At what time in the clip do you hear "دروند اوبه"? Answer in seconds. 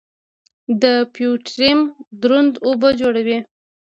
2.21-2.89